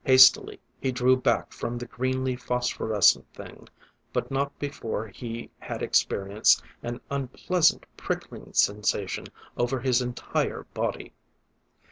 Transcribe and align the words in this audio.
Hastily 0.03 0.59
he 0.79 0.91
drew 0.91 1.15
back 1.15 1.51
from 1.53 1.77
the 1.77 1.85
greenly 1.85 2.35
phosphorescent 2.35 3.31
thing 3.35 3.69
but 4.11 4.31
not 4.31 4.57
before 4.57 5.07
he 5.09 5.51
had 5.59 5.83
experienced 5.83 6.63
an 6.81 7.01
unpleasant 7.11 7.85
prickling 7.97 8.51
sensation 8.53 9.27
over 9.57 9.79
his 9.81 10.01
entire 10.01 10.63
body. 10.73 11.13